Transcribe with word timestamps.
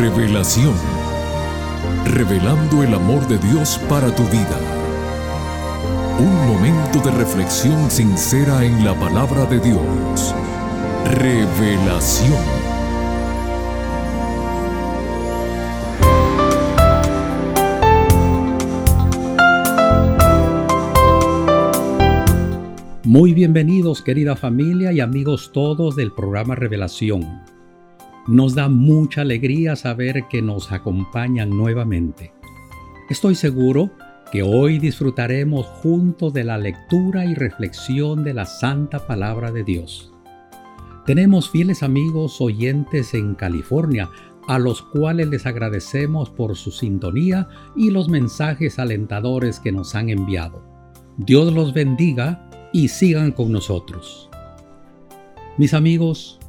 Revelación. 0.00 0.72
Revelando 2.06 2.82
el 2.82 2.94
amor 2.94 3.28
de 3.28 3.36
Dios 3.36 3.78
para 3.86 4.10
tu 4.14 4.22
vida. 4.28 4.58
Un 6.18 6.46
momento 6.48 7.00
de 7.00 7.10
reflexión 7.10 7.90
sincera 7.90 8.64
en 8.64 8.82
la 8.82 8.98
palabra 8.98 9.44
de 9.44 9.60
Dios. 9.60 10.34
Revelación. 11.04 12.32
Muy 23.04 23.34
bienvenidos 23.34 24.00
querida 24.00 24.34
familia 24.34 24.92
y 24.92 25.00
amigos 25.00 25.50
todos 25.52 25.94
del 25.94 26.10
programa 26.10 26.54
Revelación. 26.54 27.59
Nos 28.26 28.54
da 28.54 28.68
mucha 28.68 29.22
alegría 29.22 29.76
saber 29.76 30.24
que 30.28 30.42
nos 30.42 30.72
acompañan 30.72 31.50
nuevamente. 31.50 32.32
Estoy 33.08 33.34
seguro 33.34 33.90
que 34.30 34.42
hoy 34.42 34.78
disfrutaremos 34.78 35.66
juntos 35.66 36.32
de 36.32 36.44
la 36.44 36.58
lectura 36.58 37.24
y 37.24 37.34
reflexión 37.34 38.22
de 38.22 38.34
la 38.34 38.46
Santa 38.46 39.06
Palabra 39.06 39.50
de 39.50 39.64
Dios. 39.64 40.12
Tenemos 41.06 41.50
fieles 41.50 41.82
amigos 41.82 42.40
oyentes 42.40 43.14
en 43.14 43.34
California, 43.34 44.10
a 44.46 44.58
los 44.58 44.82
cuales 44.82 45.28
les 45.28 45.46
agradecemos 45.46 46.30
por 46.30 46.56
su 46.56 46.70
sintonía 46.70 47.48
y 47.74 47.90
los 47.90 48.08
mensajes 48.08 48.78
alentadores 48.78 49.60
que 49.60 49.72
nos 49.72 49.94
han 49.94 50.10
enviado. 50.10 50.62
Dios 51.16 51.52
los 51.52 51.72
bendiga 51.72 52.48
y 52.72 52.88
sigan 52.88 53.32
con 53.32 53.50
nosotros. 53.50 54.28
Mis 55.56 55.74
amigos, 55.74 56.39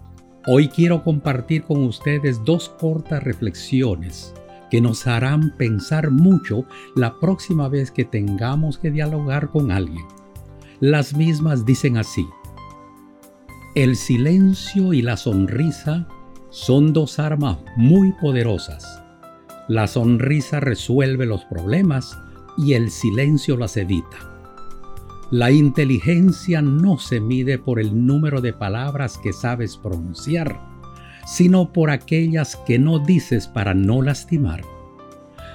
hoy 0.48 0.68
quiero 0.70 1.04
compartir 1.04 1.64
con 1.64 1.84
ustedes 1.84 2.44
dos 2.44 2.70
cortas 2.70 3.24
reflexiones 3.24 4.34
que 4.70 4.82
nos 4.82 5.06
harán 5.06 5.54
pensar 5.58 6.12
mucho 6.12 6.66
la 6.96 7.20
próxima 7.20 7.68
vez 7.68 7.92
que 7.92 8.06
tengamos 8.06 8.78
que 8.78 8.90
dialogar 8.90 9.50
con 9.50 9.72
alguien. 9.72 10.06
Las 10.80 11.14
mismas 11.14 11.66
dicen 11.66 11.98
así. 11.98 12.26
El 13.76 13.96
silencio 13.96 14.94
y 14.94 15.02
la 15.02 15.18
sonrisa 15.18 16.08
son 16.50 16.94
dos 16.94 17.20
armas 17.20 17.58
muy 17.76 18.14
poderosas. 18.14 19.04
La 19.68 19.88
sonrisa 19.88 20.60
resuelve 20.60 21.26
los 21.26 21.46
problemas 21.46 22.18
y 22.58 22.74
el 22.74 22.92
silencio 22.92 23.58
las 23.58 23.78
evita. 23.78 24.31
La 25.32 25.50
inteligencia 25.50 26.62
no 26.62 26.98
se 26.98 27.22
mide 27.22 27.58
por 27.58 27.80
el 27.80 28.06
número 28.06 28.42
de 28.42 28.52
palabras 28.52 29.18
que 29.18 29.32
sabes 29.32 29.78
pronunciar, 29.78 30.60
sino 31.26 31.72
por 31.72 31.90
aquellas 31.90 32.58
que 32.58 32.78
no 32.78 33.00
dices 33.00 33.48
para 33.48 33.74
no 33.74 34.02
lastimar. 34.02 34.62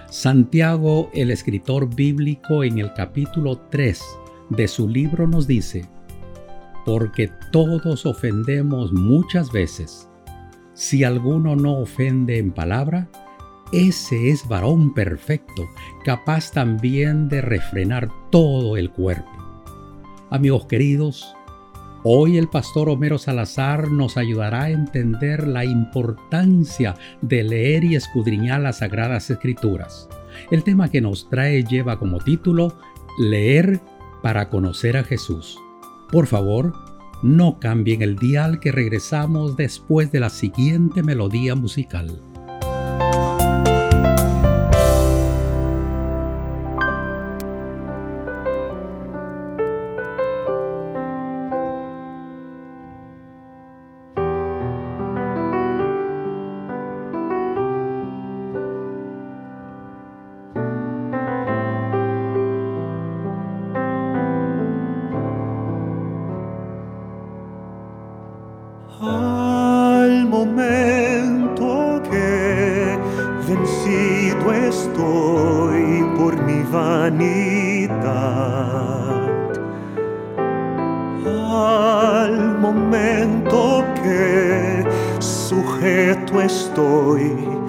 Santiago, 0.08 1.10
el 1.12 1.30
escritor 1.30 1.94
bíblico, 1.94 2.64
en 2.64 2.78
el 2.78 2.94
capítulo 2.94 3.58
3 3.70 4.02
de 4.48 4.66
su 4.66 4.88
libro 4.88 5.26
nos 5.26 5.46
dice, 5.46 5.84
porque 6.86 7.30
todos 7.52 8.06
ofendemos 8.06 8.94
muchas 8.94 9.52
veces. 9.52 10.08
Si 10.72 11.04
alguno 11.04 11.54
no 11.54 11.80
ofende 11.80 12.38
en 12.38 12.50
palabra, 12.50 13.10
ese 13.72 14.30
es 14.30 14.48
varón 14.48 14.94
perfecto, 14.94 15.66
capaz 16.02 16.50
también 16.50 17.28
de 17.28 17.42
refrenar 17.42 18.08
todo 18.30 18.78
el 18.78 18.90
cuerpo. 18.90 19.35
Amigos 20.28 20.66
queridos, 20.66 21.36
hoy 22.02 22.36
el 22.36 22.48
pastor 22.48 22.88
Homero 22.88 23.16
Salazar 23.16 23.92
nos 23.92 24.16
ayudará 24.16 24.64
a 24.64 24.70
entender 24.70 25.46
la 25.46 25.64
importancia 25.64 26.96
de 27.22 27.44
leer 27.44 27.84
y 27.84 27.94
escudriñar 27.94 28.60
las 28.60 28.78
Sagradas 28.78 29.30
Escrituras. 29.30 30.08
El 30.50 30.64
tema 30.64 30.90
que 30.90 31.00
nos 31.00 31.30
trae 31.30 31.62
lleva 31.62 32.00
como 32.00 32.18
título 32.18 32.76
Leer 33.20 33.80
para 34.20 34.48
conocer 34.48 34.96
a 34.96 35.04
Jesús. 35.04 35.60
Por 36.10 36.26
favor, 36.26 36.72
no 37.22 37.60
cambien 37.60 38.02
el 38.02 38.16
dial 38.16 38.58
que 38.58 38.72
regresamos 38.72 39.56
después 39.56 40.10
de 40.10 40.18
la 40.18 40.30
siguiente 40.30 41.04
melodía 41.04 41.54
musical. 41.54 42.20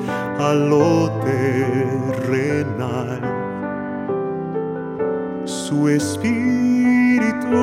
A 0.07 0.53
lo 0.53 1.09
terrenal. 1.22 3.22
Su 5.45 5.90
espíritu 5.90 7.57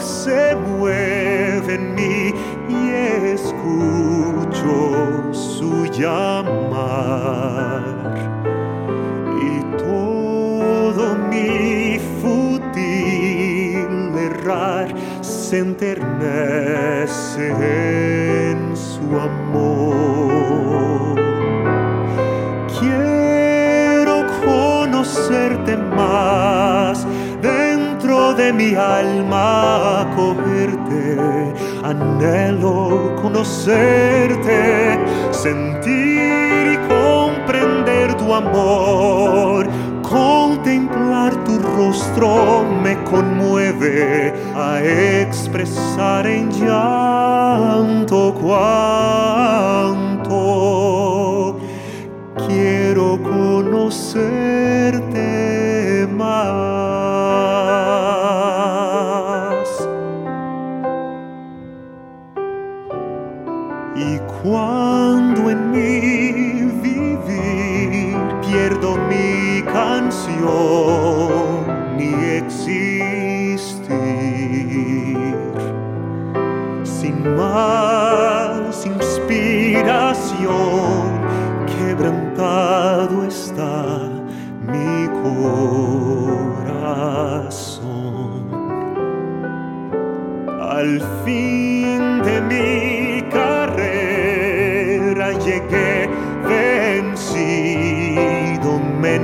se 0.00 0.56
mueve 0.56 1.74
en 1.74 1.94
mí 1.94 2.34
y 2.68 2.90
escucho 3.34 5.32
su 5.32 5.86
llamar. 5.86 7.46
se 15.48 15.58
enternece 15.58 17.50
en 18.50 18.76
su 18.76 19.16
amor. 19.16 21.25
Conocerte 25.06 25.76
más 25.76 27.06
dentro 27.40 28.34
de 28.34 28.52
mi 28.52 28.74
alma, 28.74 30.00
acogerte, 30.02 31.54
anhelo 31.84 33.14
conocerte, 33.22 34.98
sentir 35.30 36.72
y 36.72 36.78
comprender 36.88 38.14
tu 38.16 38.34
amor 38.34 39.68
Contemplar 40.02 41.32
tu 41.44 41.58
rostro 41.58 42.64
me 42.82 42.96
conmueve 43.04 44.32
a 44.54 44.80
expresar 44.80 46.26
en 46.28 46.50
llanto 46.52 48.32
cuanto 48.40 48.86
quiero 52.46 53.20
conocerte 53.20 54.95
Y 63.98 64.18
cuando 64.42 65.50
en 65.50 65.70
mí 65.70 66.70
vivir 66.82 68.18
pierdo 68.42 68.96
mi 69.08 69.62
canción 69.62 70.36
ni 71.96 72.12
existir. 72.36 73.86
Sin 76.84 77.36
más 77.36 77.95
Al 90.96 91.04
fin 91.26 92.22
de 92.22 92.36
mi 92.50 93.20
carrera 93.30 95.26
llegué 95.44 96.08
vencido, 96.48 97.50
me 98.98 99.16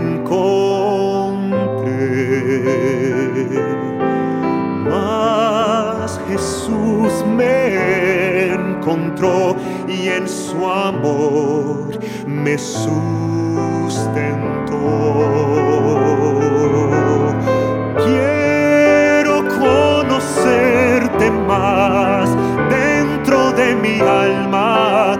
Mas 4.90 6.20
Jesús 6.28 7.24
me 7.38 8.52
encontró 8.52 9.56
y 9.88 10.08
en 10.08 10.28
su 10.28 10.68
amor 10.68 11.98
me 12.26 12.58
sustentó. 12.58 12.92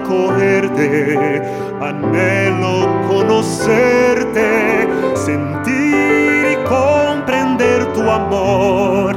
Acogerte, 0.03 1.17
anhelo 1.81 2.87
conocerte, 3.09 4.89
sentir 5.15 6.53
y 6.53 6.57
comprender 6.69 7.93
tu 7.93 8.03
amor 8.11 9.17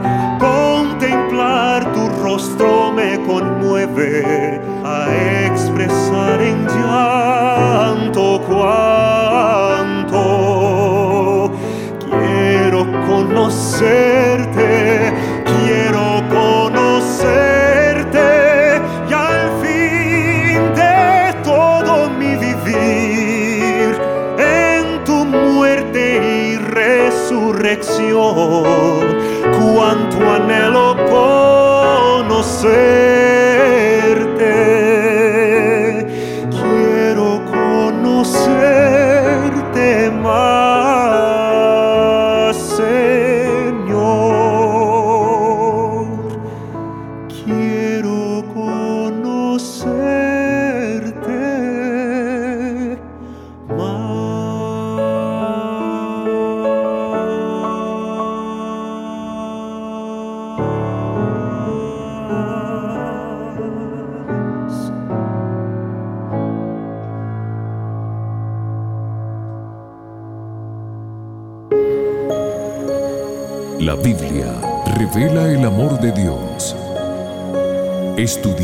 me 2.96 3.20
conmueve 3.26 4.62
a 4.84 5.08
expresar 5.46 6.42
en 6.42 6.66
llanto 6.68 8.42
cuanto 8.48 10.22
quiero 12.00 12.86
conocerte, 13.08 14.15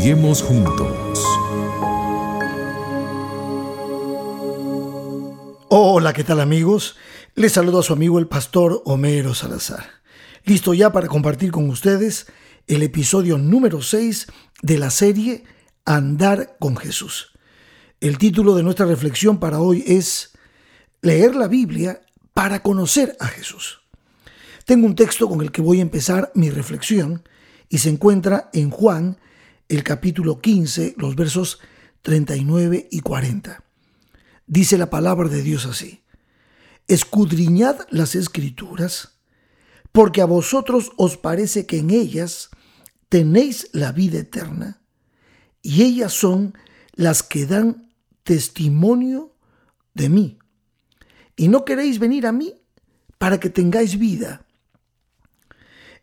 Estudiemos 0.02 0.42
juntos. 0.42 1.24
Hola, 5.68 6.12
¿qué 6.12 6.24
tal 6.24 6.40
amigos? 6.40 6.96
Les 7.36 7.52
saludo 7.52 7.78
a 7.78 7.82
su 7.84 7.92
amigo 7.92 8.18
el 8.18 8.26
pastor 8.26 8.82
Homero 8.84 9.32
Salazar. 9.32 9.86
Listo 10.44 10.74
ya 10.74 10.90
para 10.90 11.06
compartir 11.06 11.52
con 11.52 11.68
ustedes 11.68 12.26
el 12.66 12.82
episodio 12.82 13.38
número 13.38 13.80
6 13.80 14.26
de 14.62 14.78
la 14.78 14.90
serie 14.90 15.44
Andar 15.84 16.56
con 16.58 16.76
Jesús. 16.76 17.30
El 18.00 18.18
título 18.18 18.56
de 18.56 18.64
nuestra 18.64 18.86
reflexión 18.86 19.38
para 19.38 19.60
hoy 19.60 19.84
es 19.86 20.36
Leer 21.00 21.36
la 21.36 21.46
Biblia 21.46 22.00
para 22.34 22.60
conocer 22.60 23.16
a 23.20 23.28
Jesús. 23.28 23.82
Tengo 24.64 24.84
un 24.84 24.96
texto 24.96 25.28
con 25.28 25.42
el 25.42 25.52
que 25.52 25.62
voy 25.62 25.78
a 25.78 25.82
empezar 25.82 26.32
mi 26.34 26.50
reflexión 26.50 27.22
y 27.68 27.78
se 27.78 27.88
encuentra 27.88 28.50
en 28.52 28.70
Juan, 28.70 29.18
el 29.72 29.84
capítulo 29.84 30.38
15, 30.38 30.96
los 30.98 31.16
versos 31.16 31.58
39 32.02 32.88
y 32.90 33.00
40. 33.00 33.64
Dice 34.46 34.76
la 34.76 34.90
palabra 34.90 35.30
de 35.30 35.40
Dios 35.42 35.64
así, 35.64 36.02
escudriñad 36.88 37.78
las 37.88 38.14
escrituras, 38.14 39.18
porque 39.90 40.20
a 40.20 40.26
vosotros 40.26 40.92
os 40.98 41.16
parece 41.16 41.64
que 41.64 41.78
en 41.78 41.88
ellas 41.88 42.50
tenéis 43.08 43.70
la 43.72 43.92
vida 43.92 44.18
eterna, 44.18 44.82
y 45.62 45.84
ellas 45.84 46.12
son 46.12 46.52
las 46.92 47.22
que 47.22 47.46
dan 47.46 47.94
testimonio 48.24 49.34
de 49.94 50.10
mí. 50.10 50.38
Y 51.34 51.48
no 51.48 51.64
queréis 51.64 51.98
venir 51.98 52.26
a 52.26 52.32
mí 52.32 52.52
para 53.16 53.40
que 53.40 53.48
tengáis 53.48 53.98
vida. 53.98 54.44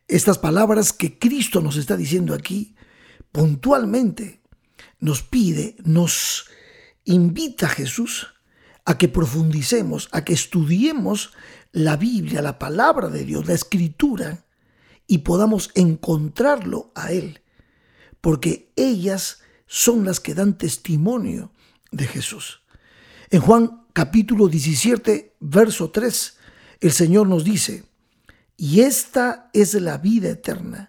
Estas 0.07 0.39
palabras 0.39 0.92
que 0.92 1.19
Cristo 1.19 1.62
nos 1.62 1.77
está 1.77 1.95
diciendo 1.95 2.33
aquí, 2.33 2.75
puntualmente, 3.31 4.42
nos 5.00 5.22
pide, 5.24 5.76
nos 5.84 6.48
invita 7.06 7.68
Jesús 7.68 8.28
a 8.86 8.98
que 8.98 9.08
profundicemos, 9.08 10.10
a 10.12 10.24
que 10.24 10.34
estudiemos 10.34 11.31
la 11.72 11.96
Biblia, 11.96 12.42
la 12.42 12.60
palabra 12.60 13.10
de 13.10 13.24
Dios, 13.24 13.48
la 13.48 13.54
escritura, 13.54 14.46
y 15.08 15.20
podamos 15.20 15.72
encontrarlo 15.76 16.92
a 16.96 17.12
Él, 17.12 17.42
porque 18.22 18.72
ellas 18.76 19.42
son 19.66 20.06
las 20.06 20.20
que 20.20 20.34
dan 20.34 20.58
testimonio 20.58 21.52
de 21.92 22.08
Jesús. 22.08 22.62
En 23.30 23.42
Juan 23.42 23.86
capítulo 23.94 24.48
17, 24.48 25.36
verso 25.40 25.92
3, 25.92 26.38
el 26.82 26.92
Señor 26.92 27.28
nos 27.28 27.44
dice, 27.44 27.84
y 28.58 28.82
esta 28.82 29.50
es 29.54 29.74
la 29.75 29.98
vida 29.98 30.30
eterna, 30.30 30.88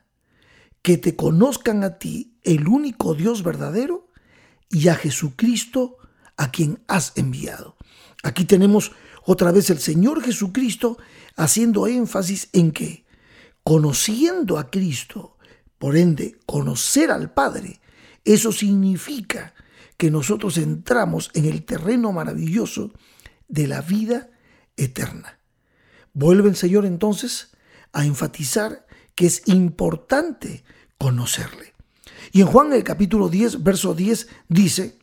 que 0.82 0.96
te 0.96 1.16
conozcan 1.16 1.84
a 1.84 1.98
ti, 1.98 2.38
el 2.42 2.68
único 2.68 3.14
Dios 3.14 3.42
verdadero, 3.42 4.08
y 4.70 4.88
a 4.88 4.94
Jesucristo, 4.94 5.96
a 6.36 6.50
quien 6.50 6.82
has 6.86 7.12
enviado. 7.16 7.76
Aquí 8.22 8.44
tenemos 8.44 8.92
otra 9.24 9.52
vez 9.52 9.70
el 9.70 9.78
Señor 9.78 10.22
Jesucristo 10.22 10.98
haciendo 11.36 11.86
énfasis 11.86 12.48
en 12.52 12.72
que, 12.72 13.04
conociendo 13.62 14.58
a 14.58 14.70
Cristo, 14.70 15.36
por 15.78 15.96
ende, 15.96 16.38
conocer 16.46 17.10
al 17.10 17.32
Padre, 17.32 17.80
eso 18.24 18.52
significa 18.52 19.54
que 19.96 20.10
nosotros 20.10 20.56
entramos 20.56 21.30
en 21.34 21.46
el 21.46 21.64
terreno 21.64 22.12
maravilloso 22.12 22.92
de 23.48 23.66
la 23.66 23.82
vida 23.82 24.30
eterna. 24.76 25.38
Vuelve 26.12 26.48
el 26.48 26.56
Señor 26.56 26.86
entonces 26.86 27.50
a 27.92 28.04
enfatizar 28.04 28.86
que 29.20 29.26
es 29.26 29.42
importante 29.48 30.64
conocerle. 30.96 31.74
Y 32.32 32.40
en 32.40 32.46
Juan 32.46 32.72
el 32.72 32.82
capítulo 32.82 33.28
10, 33.28 33.62
verso 33.62 33.92
10 33.92 34.28
dice, 34.48 34.96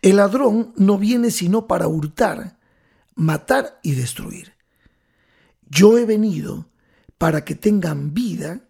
el 0.00 0.16
ladrón 0.16 0.72
no 0.78 0.96
viene 0.96 1.30
sino 1.30 1.66
para 1.66 1.88
hurtar, 1.88 2.58
matar 3.14 3.78
y 3.82 3.92
destruir. 3.92 4.54
Yo 5.68 5.98
he 5.98 6.06
venido 6.06 6.70
para 7.18 7.44
que 7.44 7.54
tengan 7.54 8.14
vida 8.14 8.62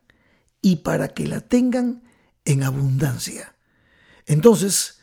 y 0.61 0.75
para 0.79 1.07
que 1.15 1.29
la 1.29 1.41
tengan 1.41 2.03
en 2.45 2.65
abundancia. 2.65 3.55
Entonces, 4.27 4.99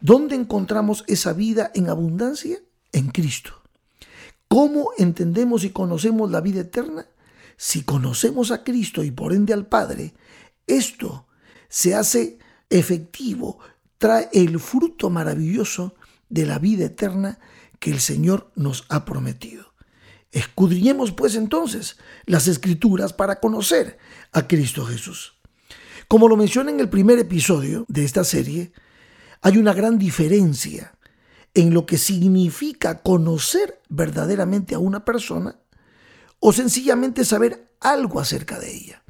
¿dónde 0.00 0.34
encontramos 0.34 1.04
esa 1.06 1.32
vida 1.32 1.70
en 1.76 1.90
abundancia? 1.90 2.58
En 2.90 3.10
Cristo. 3.10 3.52
¿Cómo 4.48 4.90
entendemos 4.98 5.62
y 5.62 5.70
conocemos 5.70 6.28
la 6.32 6.40
vida 6.40 6.62
eterna? 6.62 7.06
Si 7.62 7.82
conocemos 7.82 8.52
a 8.52 8.64
Cristo 8.64 9.04
y 9.04 9.10
por 9.10 9.34
ende 9.34 9.52
al 9.52 9.66
Padre, 9.66 10.14
esto 10.66 11.26
se 11.68 11.94
hace 11.94 12.38
efectivo, 12.70 13.58
trae 13.98 14.30
el 14.32 14.58
fruto 14.58 15.10
maravilloso 15.10 15.94
de 16.30 16.46
la 16.46 16.58
vida 16.58 16.86
eterna 16.86 17.38
que 17.78 17.90
el 17.90 18.00
Señor 18.00 18.50
nos 18.54 18.86
ha 18.88 19.04
prometido. 19.04 19.74
Escudriñemos 20.32 21.12
pues 21.12 21.34
entonces 21.34 21.98
las 22.24 22.48
escrituras 22.48 23.12
para 23.12 23.40
conocer 23.40 23.98
a 24.32 24.48
Cristo 24.48 24.86
Jesús. 24.86 25.34
Como 26.08 26.28
lo 26.28 26.38
mencioné 26.38 26.70
en 26.70 26.80
el 26.80 26.88
primer 26.88 27.18
episodio 27.18 27.84
de 27.88 28.06
esta 28.06 28.24
serie, 28.24 28.72
hay 29.42 29.58
una 29.58 29.74
gran 29.74 29.98
diferencia 29.98 30.94
en 31.52 31.74
lo 31.74 31.84
que 31.84 31.98
significa 31.98 33.02
conocer 33.02 33.82
verdaderamente 33.90 34.74
a 34.74 34.78
una 34.78 35.04
persona 35.04 35.60
o 36.40 36.52
sencillamente 36.52 37.24
saber 37.24 37.74
algo 37.80 38.18
acerca 38.18 38.58
de 38.58 38.74
ella. 38.74 39.04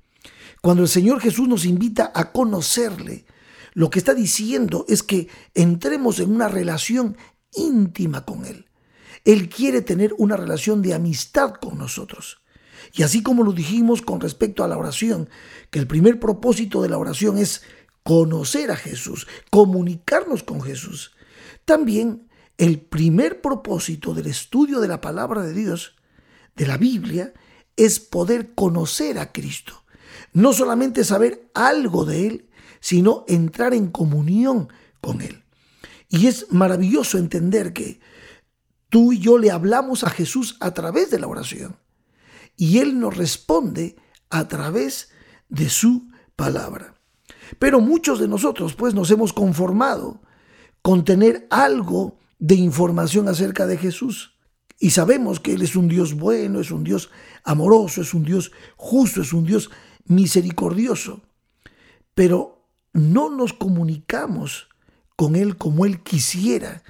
Cuando 0.60 0.82
el 0.82 0.88
Señor 0.88 1.20
Jesús 1.20 1.48
nos 1.48 1.64
invita 1.64 2.12
a 2.14 2.32
conocerle, 2.32 3.24
lo 3.72 3.88
que 3.88 3.98
está 4.00 4.14
diciendo 4.14 4.84
es 4.88 5.02
que 5.02 5.28
entremos 5.54 6.18
en 6.20 6.34
una 6.34 6.48
relación 6.48 7.16
íntima 7.52 8.24
con 8.24 8.44
Él. 8.44 8.66
Él 9.24 9.48
quiere 9.48 9.80
tener 9.80 10.14
una 10.18 10.36
relación 10.36 10.82
de 10.82 10.94
amistad 10.94 11.54
con 11.54 11.78
nosotros. 11.78 12.42
Y 12.92 13.02
así 13.02 13.22
como 13.22 13.44
lo 13.44 13.52
dijimos 13.52 14.02
con 14.02 14.20
respecto 14.20 14.64
a 14.64 14.68
la 14.68 14.76
oración, 14.76 15.28
que 15.70 15.78
el 15.78 15.86
primer 15.86 16.18
propósito 16.18 16.82
de 16.82 16.88
la 16.88 16.98
oración 16.98 17.38
es 17.38 17.62
conocer 18.02 18.70
a 18.70 18.76
Jesús, 18.76 19.26
comunicarnos 19.50 20.42
con 20.42 20.62
Jesús. 20.62 21.12
También 21.64 22.28
el 22.58 22.80
primer 22.80 23.40
propósito 23.40 24.14
del 24.14 24.26
estudio 24.26 24.80
de 24.80 24.88
la 24.88 25.00
palabra 25.00 25.42
de 25.42 25.54
Dios, 25.54 25.94
de 26.60 26.66
la 26.66 26.76
Biblia, 26.76 27.32
es 27.74 28.00
poder 28.00 28.54
conocer 28.54 29.18
a 29.18 29.32
Cristo. 29.32 29.82
No 30.34 30.52
solamente 30.52 31.04
saber 31.04 31.50
algo 31.54 32.04
de 32.04 32.26
Él, 32.26 32.50
sino 32.80 33.24
entrar 33.28 33.72
en 33.72 33.90
comunión 33.90 34.68
con 35.00 35.22
Él. 35.22 35.42
Y 36.10 36.26
es 36.26 36.52
maravilloso 36.52 37.16
entender 37.16 37.72
que 37.72 38.00
tú 38.90 39.14
y 39.14 39.20
yo 39.20 39.38
le 39.38 39.50
hablamos 39.50 40.04
a 40.04 40.10
Jesús 40.10 40.58
a 40.60 40.74
través 40.74 41.10
de 41.10 41.18
la 41.18 41.28
oración. 41.28 41.78
Y 42.58 42.80
Él 42.80 43.00
nos 43.00 43.16
responde 43.16 43.96
a 44.28 44.46
través 44.46 45.08
de 45.48 45.70
su 45.70 46.10
palabra. 46.36 46.94
Pero 47.58 47.80
muchos 47.80 48.20
de 48.20 48.28
nosotros 48.28 48.74
pues 48.74 48.92
nos 48.92 49.10
hemos 49.10 49.32
conformado 49.32 50.20
con 50.82 51.06
tener 51.06 51.46
algo 51.48 52.18
de 52.38 52.56
información 52.56 53.28
acerca 53.28 53.66
de 53.66 53.78
Jesús. 53.78 54.36
Y 54.82 54.90
sabemos 54.90 55.40
que 55.40 55.52
Él 55.52 55.60
es 55.60 55.76
un 55.76 55.88
Dios 55.88 56.14
bueno, 56.14 56.58
es 56.58 56.70
un 56.70 56.82
Dios 56.82 57.10
amoroso, 57.44 58.00
es 58.00 58.14
un 58.14 58.24
Dios 58.24 58.50
justo, 58.76 59.20
es 59.20 59.34
un 59.34 59.44
Dios 59.44 59.70
misericordioso. 60.06 61.20
Pero 62.14 62.66
no 62.94 63.28
nos 63.28 63.52
comunicamos 63.52 64.68
con 65.16 65.36
Él 65.36 65.58
como 65.58 65.84
Él 65.84 66.02
quisiera 66.02 66.82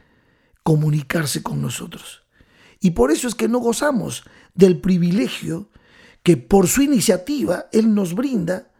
comunicarse 0.62 1.42
con 1.42 1.60
nosotros. 1.60 2.22
Y 2.78 2.92
por 2.92 3.10
eso 3.10 3.26
es 3.26 3.34
que 3.34 3.48
no 3.48 3.58
gozamos 3.58 4.22
del 4.54 4.80
privilegio 4.80 5.68
que 6.22 6.36
por 6.36 6.68
su 6.68 6.82
iniciativa 6.82 7.66
Él 7.72 7.92
nos 7.92 8.14
brinda, 8.14 8.70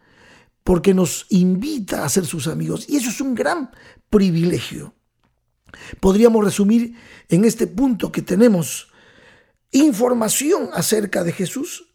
porque 0.63 0.93
nos 0.93 1.25
invita 1.29 2.05
a 2.05 2.09
ser 2.09 2.25
sus 2.25 2.47
amigos. 2.47 2.85
Y 2.87 2.95
eso 2.95 3.09
es 3.09 3.19
un 3.19 3.35
gran 3.35 3.71
privilegio. 4.09 4.93
Podríamos 5.99 6.45
resumir 6.45 6.95
en 7.27 7.43
este 7.43 7.67
punto 7.67 8.09
que 8.09 8.21
tenemos 8.21 8.90
información 9.71 10.69
acerca 10.73 11.23
de 11.23 11.31
Jesús, 11.31 11.87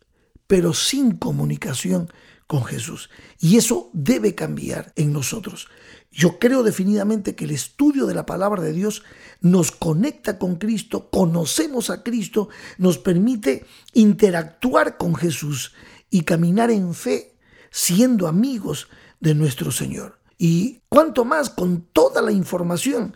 pero 0.47 0.75
sin 0.75 1.13
comunicación 1.13 2.11
con 2.47 2.65
Jesús. 2.65 3.11
Y 3.39 3.57
eso 3.57 3.91
debe 3.93 4.35
cambiar 4.35 4.93
en 4.97 5.13
nosotros. 5.13 5.69
Yo 6.11 6.39
creo 6.39 6.63
definitivamente 6.63 7.35
que 7.35 7.45
el 7.45 7.51
estudio 7.51 8.07
de 8.07 8.15
la 8.15 8.25
palabra 8.25 8.63
de 8.63 8.73
Dios 8.73 9.03
nos 9.41 9.71
conecta 9.71 10.39
con 10.39 10.57
Cristo, 10.57 11.11
conocemos 11.11 11.91
a 11.91 12.03
Cristo, 12.03 12.49
nos 12.79 12.99
permite 12.99 13.67
interactuar 13.93 14.97
con 14.97 15.15
Jesús 15.15 15.75
y 16.09 16.23
caminar 16.23 16.71
en 16.71 16.95
fe, 16.95 17.37
siendo 17.71 18.29
amigos 18.29 18.89
de 19.21 19.35
nuestro 19.35 19.71
Señor. 19.71 20.19
Y 20.39 20.81
cuanto 20.89 21.25
más 21.25 21.51
con 21.51 21.83
toda 21.93 22.23
la 22.23 22.33
información 22.33 23.15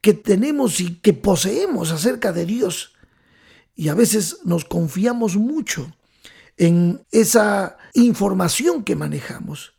que 0.00 0.12
tenemos 0.12 0.80
y 0.80 0.96
que 0.96 1.14
poseemos 1.14 1.92
acerca 1.92 2.32
de 2.32 2.44
Dios. 2.44 2.92
Y 3.74 3.88
a 3.88 3.94
veces 3.94 4.38
nos 4.44 4.64
confiamos 4.64 5.36
mucho 5.36 5.92
en 6.56 7.04
esa 7.10 7.78
información 7.94 8.84
que 8.84 8.96
manejamos, 8.96 9.74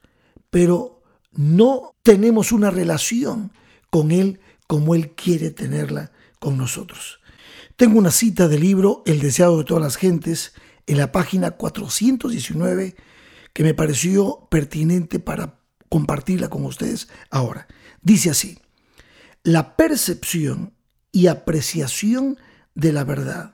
pero 0.49 1.01
no 1.31 1.95
tenemos 2.03 2.51
una 2.51 2.71
relación 2.71 3.51
con 3.89 4.11
Él 4.11 4.39
como 4.67 4.95
Él 4.95 5.11
quiere 5.11 5.51
tenerla 5.51 6.11
con 6.39 6.57
nosotros. 6.57 7.19
Tengo 7.75 7.97
una 7.97 8.11
cita 8.11 8.47
del 8.47 8.61
libro 8.61 9.03
El 9.05 9.19
deseado 9.19 9.57
de 9.57 9.63
todas 9.63 9.83
las 9.83 9.95
gentes 9.97 10.53
en 10.87 10.97
la 10.97 11.11
página 11.11 11.51
419 11.51 12.95
que 13.53 13.63
me 13.63 13.73
pareció 13.73 14.47
pertinente 14.49 15.19
para 15.19 15.59
compartirla 15.89 16.49
con 16.49 16.65
ustedes 16.65 17.07
ahora. 17.29 17.67
Dice 18.01 18.31
así, 18.31 18.59
la 19.43 19.75
percepción 19.75 20.73
y 21.11 21.27
apreciación 21.27 22.37
de 22.73 22.91
la 22.91 23.03
verdad 23.03 23.53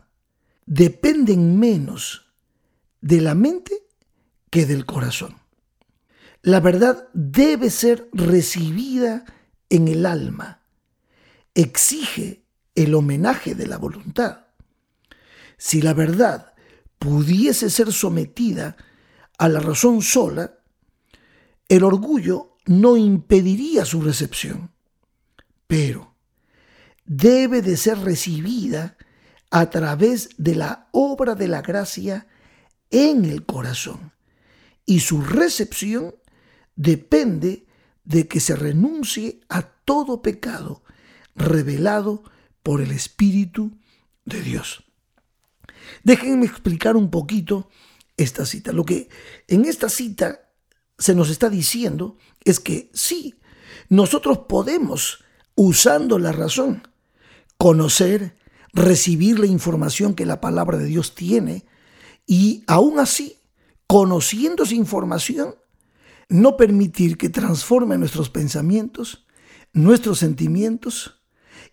dependen 0.69 1.59
menos 1.59 2.31
de 3.01 3.21
la 3.21 3.33
mente 3.33 3.73
que 4.51 4.67
del 4.67 4.85
corazón. 4.85 5.35
La 6.43 6.59
verdad 6.59 7.09
debe 7.13 7.71
ser 7.71 8.07
recibida 8.13 9.25
en 9.69 9.87
el 9.87 10.05
alma. 10.05 10.61
Exige 11.55 12.45
el 12.75 12.93
homenaje 12.93 13.55
de 13.55 13.65
la 13.65 13.77
voluntad. 13.77 14.45
Si 15.57 15.81
la 15.81 15.95
verdad 15.95 16.53
pudiese 16.99 17.71
ser 17.71 17.91
sometida 17.91 18.77
a 19.39 19.49
la 19.49 19.59
razón 19.59 20.03
sola, 20.03 20.59
el 21.67 21.83
orgullo 21.83 22.57
no 22.67 22.95
impediría 22.95 23.85
su 23.85 24.01
recepción, 24.01 24.71
pero 25.65 26.13
debe 27.05 27.63
de 27.63 27.75
ser 27.75 27.97
recibida 27.99 28.97
a 29.51 29.69
través 29.69 30.29
de 30.37 30.55
la 30.55 30.89
obra 30.91 31.35
de 31.35 31.47
la 31.47 31.61
gracia 31.61 32.27
en 32.91 33.25
el 33.25 33.45
corazón 33.45 34.13
y 34.85 35.01
su 35.01 35.21
recepción 35.21 36.15
depende 36.75 37.67
de 38.03 38.27
que 38.27 38.39
se 38.39 38.55
renuncie 38.55 39.41
a 39.49 39.61
todo 39.61 40.23
pecado 40.23 40.83
revelado 41.35 42.23
por 42.63 42.81
el 42.81 42.91
Espíritu 42.91 43.77
de 44.25 44.41
Dios. 44.41 44.83
Déjenme 46.03 46.47
explicar 46.47 46.95
un 46.95 47.11
poquito 47.11 47.69
esta 48.17 48.47
cita. 48.47 48.71
Lo 48.71 48.83
que 48.83 49.09
en 49.47 49.65
esta 49.65 49.89
cita 49.89 50.49
se 50.97 51.13
nos 51.13 51.29
está 51.29 51.49
diciendo 51.49 52.17
es 52.43 52.59
que 52.59 52.89
sí, 52.93 53.39
nosotros 53.89 54.39
podemos, 54.49 55.23
usando 55.53 56.17
la 56.17 56.31
razón, 56.31 56.87
conocer, 57.57 58.38
recibir 58.73 59.39
la 59.39 59.47
información 59.47 60.13
que 60.13 60.25
la 60.25 60.41
palabra 60.41 60.77
de 60.77 60.85
Dios 60.85 61.15
tiene 61.15 61.65
y 62.25 62.63
aún 62.67 62.99
así, 62.99 63.37
conociendo 63.87 64.63
esa 64.63 64.75
información, 64.75 65.55
no 66.29 66.57
permitir 66.57 67.17
que 67.17 67.29
transforme 67.29 67.97
nuestros 67.97 68.29
pensamientos, 68.29 69.25
nuestros 69.73 70.19
sentimientos 70.19 71.23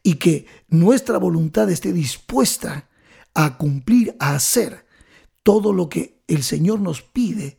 y 0.03 0.15
que 0.15 0.47
nuestra 0.69 1.19
voluntad 1.19 1.71
esté 1.71 1.93
dispuesta 1.93 2.88
a 3.35 3.59
cumplir, 3.59 4.17
a 4.19 4.35
hacer 4.35 4.87
todo 5.43 5.73
lo 5.73 5.88
que 5.88 6.23
el 6.26 6.43
Señor 6.43 6.81
nos 6.81 7.03
pide 7.03 7.59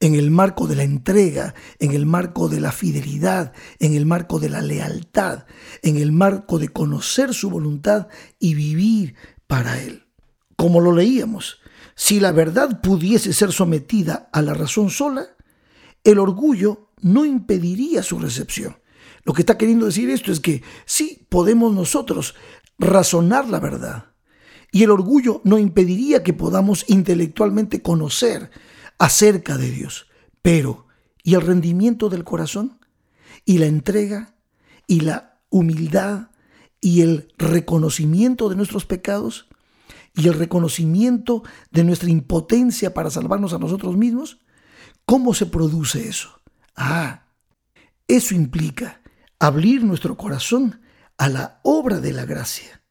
en 0.00 0.14
el 0.14 0.30
marco 0.30 0.66
de 0.66 0.76
la 0.76 0.82
entrega, 0.82 1.54
en 1.78 1.92
el 1.92 2.06
marco 2.06 2.48
de 2.48 2.60
la 2.60 2.72
fidelidad, 2.72 3.52
en 3.78 3.94
el 3.94 4.06
marco 4.06 4.38
de 4.38 4.50
la 4.50 4.60
lealtad, 4.60 5.46
en 5.82 5.96
el 5.96 6.12
marco 6.12 6.58
de 6.58 6.68
conocer 6.68 7.32
su 7.32 7.50
voluntad 7.50 8.08
y 8.38 8.54
vivir 8.54 9.14
para 9.46 9.80
Él. 9.80 10.04
Como 10.56 10.80
lo 10.80 10.92
leíamos, 10.92 11.60
si 11.94 12.20
la 12.20 12.32
verdad 12.32 12.80
pudiese 12.82 13.32
ser 13.32 13.52
sometida 13.52 14.28
a 14.32 14.42
la 14.42 14.54
razón 14.54 14.90
sola, 14.90 15.28
el 16.04 16.18
orgullo 16.18 16.90
no 17.00 17.24
impediría 17.24 18.02
su 18.02 18.18
recepción. 18.18 18.76
Lo 19.24 19.32
que 19.32 19.42
está 19.42 19.58
queriendo 19.58 19.86
decir 19.86 20.10
esto 20.10 20.30
es 20.30 20.40
que 20.40 20.62
sí 20.84 21.26
podemos 21.28 21.74
nosotros 21.74 22.34
razonar 22.78 23.48
la 23.48 23.60
verdad. 23.60 24.12
Y 24.70 24.82
el 24.82 24.90
orgullo 24.90 25.40
no 25.44 25.58
impediría 25.58 26.22
que 26.22 26.32
podamos 26.32 26.84
intelectualmente 26.88 27.82
conocer 27.82 28.50
acerca 28.98 29.56
de 29.56 29.70
Dios. 29.70 30.06
Pero, 30.42 30.86
¿y 31.22 31.34
el 31.34 31.42
rendimiento 31.42 32.08
del 32.08 32.24
corazón? 32.24 32.78
¿Y 33.44 33.58
la 33.58 33.66
entrega? 33.66 34.34
¿Y 34.86 35.00
la 35.00 35.40
humildad? 35.50 36.30
¿Y 36.80 37.02
el 37.02 37.32
reconocimiento 37.38 38.48
de 38.48 38.56
nuestros 38.56 38.86
pecados? 38.86 39.48
¿Y 40.14 40.28
el 40.28 40.34
reconocimiento 40.34 41.42
de 41.70 41.84
nuestra 41.84 42.10
impotencia 42.10 42.94
para 42.94 43.10
salvarnos 43.10 43.52
a 43.52 43.58
nosotros 43.58 43.96
mismos? 43.96 44.38
¿Cómo 45.04 45.34
se 45.34 45.46
produce 45.46 46.08
eso? 46.08 46.40
Ah, 46.74 47.26
eso 48.08 48.34
implica 48.34 49.00
abrir 49.38 49.84
nuestro 49.84 50.16
corazón 50.16 50.80
a 51.18 51.28
la 51.28 51.60
obra 51.62 52.00
de 52.00 52.12
la 52.12 52.24
gracia. 52.24 52.82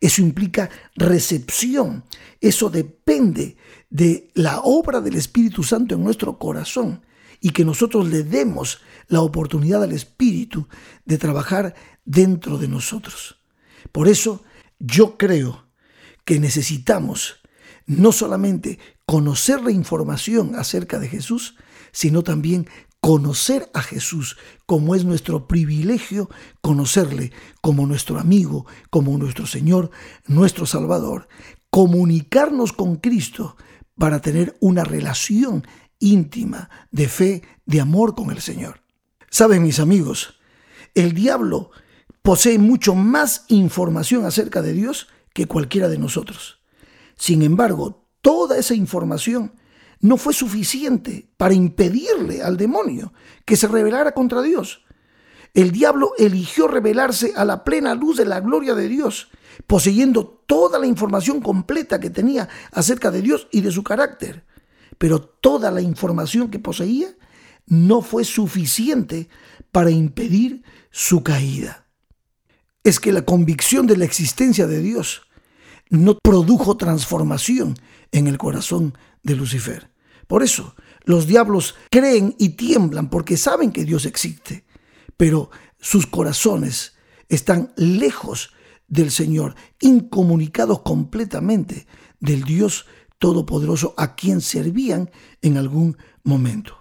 Eso 0.00 0.22
implica 0.22 0.70
recepción. 0.94 2.04
Eso 2.40 2.70
depende 2.70 3.56
de 3.90 4.30
la 4.34 4.60
obra 4.60 5.00
del 5.00 5.14
Espíritu 5.14 5.62
Santo 5.62 5.94
en 5.94 6.04
nuestro 6.04 6.38
corazón 6.38 7.02
y 7.40 7.50
que 7.50 7.64
nosotros 7.64 8.08
le 8.08 8.22
demos 8.22 8.80
la 9.06 9.20
oportunidad 9.20 9.82
al 9.82 9.92
Espíritu 9.92 10.68
de 11.04 11.18
trabajar 11.18 11.74
dentro 12.04 12.58
de 12.58 12.68
nosotros. 12.68 13.40
Por 13.92 14.08
eso 14.08 14.42
yo 14.78 15.16
creo 15.16 15.66
que 16.24 16.40
necesitamos 16.40 17.36
no 17.86 18.12
solamente 18.12 18.78
conocer 19.06 19.62
la 19.62 19.70
información 19.70 20.54
acerca 20.56 20.98
de 20.98 21.08
Jesús, 21.08 21.56
sino 21.92 22.22
también 22.22 22.68
conocer 23.00 23.70
a 23.74 23.80
Jesús 23.80 24.36
como 24.66 24.94
es 24.94 25.04
nuestro 25.04 25.46
privilegio 25.46 26.28
conocerle 26.60 27.32
como 27.60 27.86
nuestro 27.86 28.18
amigo, 28.18 28.66
como 28.90 29.16
nuestro 29.16 29.46
Señor, 29.46 29.90
nuestro 30.26 30.66
Salvador, 30.66 31.28
comunicarnos 31.70 32.72
con 32.72 32.96
Cristo 32.96 33.56
para 33.98 34.20
tener 34.20 34.56
una 34.60 34.84
relación 34.84 35.66
íntima 35.98 36.70
de 36.90 37.08
fe, 37.08 37.42
de 37.66 37.80
amor 37.80 38.14
con 38.14 38.30
el 38.30 38.40
Señor. 38.40 38.80
Saben 39.30 39.62
mis 39.62 39.80
amigos, 39.80 40.38
el 40.94 41.12
diablo 41.12 41.70
posee 42.22 42.58
mucho 42.58 42.94
más 42.94 43.44
información 43.48 44.24
acerca 44.24 44.62
de 44.62 44.72
Dios 44.72 45.08
que 45.34 45.46
cualquiera 45.46 45.88
de 45.88 45.98
nosotros. 45.98 46.60
Sin 47.16 47.42
embargo, 47.42 48.06
toda 48.22 48.58
esa 48.58 48.74
información 48.74 49.52
no 50.00 50.16
fue 50.16 50.32
suficiente 50.32 51.28
para 51.36 51.54
impedirle 51.54 52.42
al 52.42 52.56
demonio 52.56 53.12
que 53.44 53.56
se 53.56 53.66
rebelara 53.66 54.12
contra 54.12 54.42
Dios. 54.42 54.84
El 55.54 55.72
diablo 55.72 56.12
eligió 56.18 56.68
revelarse 56.68 57.32
a 57.36 57.44
la 57.44 57.64
plena 57.64 57.94
luz 57.94 58.16
de 58.16 58.24
la 58.24 58.40
gloria 58.40 58.74
de 58.74 58.88
Dios, 58.88 59.28
poseyendo 59.66 60.26
toda 60.46 60.78
la 60.78 60.86
información 60.86 61.40
completa 61.40 62.00
que 62.00 62.10
tenía 62.10 62.48
acerca 62.72 63.10
de 63.10 63.22
Dios 63.22 63.48
y 63.50 63.60
de 63.60 63.72
su 63.72 63.82
carácter. 63.82 64.44
Pero 64.98 65.20
toda 65.20 65.70
la 65.70 65.80
información 65.80 66.50
que 66.50 66.58
poseía 66.58 67.08
no 67.66 68.02
fue 68.02 68.24
suficiente 68.24 69.28
para 69.72 69.90
impedir 69.90 70.62
su 70.90 71.22
caída. 71.22 71.86
Es 72.82 73.00
que 73.00 73.12
la 73.12 73.22
convicción 73.22 73.86
de 73.86 73.96
la 73.96 74.04
existencia 74.04 74.66
de 74.66 74.80
Dios 74.80 75.22
no 75.90 76.18
produjo 76.18 76.76
transformación 76.76 77.74
en 78.12 78.26
el 78.26 78.38
corazón 78.38 78.96
de 79.22 79.36
Lucifer. 79.36 79.90
Por 80.26 80.42
eso, 80.42 80.74
los 81.04 81.26
diablos 81.26 81.74
creen 81.90 82.34
y 82.38 82.50
tiemblan 82.50 83.08
porque 83.08 83.36
saben 83.36 83.72
que 83.72 83.84
Dios 83.84 84.04
existe, 84.04 84.64
pero 85.18 85.50
sus 85.78 86.06
corazones 86.06 86.94
están 87.28 87.74
lejos 87.76 88.54
del 88.86 89.10
Señor, 89.10 89.54
incomunicados 89.80 90.80
completamente 90.80 91.86
del 92.20 92.44
Dios 92.44 92.86
Todopoderoso 93.18 93.94
a 93.96 94.14
quien 94.14 94.40
servían 94.40 95.10
en 95.42 95.56
algún 95.56 95.98
momento. 96.22 96.78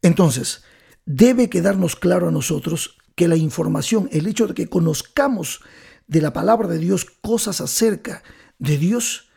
Entonces, 0.00 0.64
debe 1.04 1.50
quedarnos 1.50 1.96
claro 1.96 2.28
a 2.28 2.32
nosotros 2.32 2.96
que 3.14 3.28
la 3.28 3.36
información, 3.36 4.08
el 4.10 4.26
hecho 4.26 4.46
de 4.46 4.54
que 4.54 4.68
conozcamos 4.68 5.60
de 6.06 6.22
la 6.22 6.32
palabra 6.32 6.66
de 6.66 6.78
Dios 6.78 7.04
cosas 7.04 7.60
acerca 7.60 8.22
de 8.58 8.78
Dios, 8.78 9.28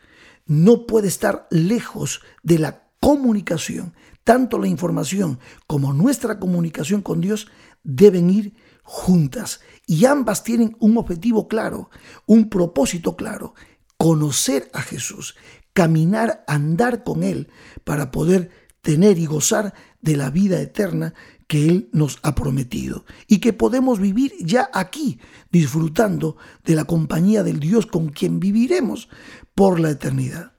no 0.46 0.86
puede 0.86 1.08
estar 1.08 1.46
lejos 1.50 2.22
de 2.42 2.58
la 2.58 2.88
comunicación. 3.00 3.94
Tanto 4.30 4.60
la 4.60 4.68
información 4.68 5.40
como 5.66 5.92
nuestra 5.92 6.38
comunicación 6.38 7.02
con 7.02 7.20
Dios 7.20 7.48
deben 7.82 8.30
ir 8.30 8.54
juntas 8.84 9.58
y 9.88 10.04
ambas 10.04 10.44
tienen 10.44 10.76
un 10.78 10.98
objetivo 10.98 11.48
claro, 11.48 11.90
un 12.26 12.48
propósito 12.48 13.16
claro, 13.16 13.54
conocer 13.96 14.70
a 14.72 14.82
Jesús, 14.82 15.34
caminar, 15.72 16.44
andar 16.46 17.02
con 17.02 17.24
Él 17.24 17.48
para 17.82 18.12
poder 18.12 18.50
tener 18.82 19.18
y 19.18 19.26
gozar 19.26 19.74
de 20.00 20.16
la 20.16 20.30
vida 20.30 20.60
eterna 20.60 21.12
que 21.48 21.68
Él 21.68 21.88
nos 21.92 22.20
ha 22.22 22.36
prometido 22.36 23.04
y 23.26 23.38
que 23.38 23.52
podemos 23.52 23.98
vivir 23.98 24.32
ya 24.38 24.70
aquí, 24.72 25.18
disfrutando 25.50 26.36
de 26.64 26.76
la 26.76 26.84
compañía 26.84 27.42
del 27.42 27.58
Dios 27.58 27.84
con 27.84 28.10
quien 28.10 28.38
viviremos 28.38 29.08
por 29.56 29.80
la 29.80 29.90
eternidad. 29.90 30.52